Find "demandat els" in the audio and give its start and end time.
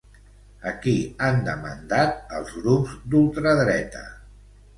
1.47-2.57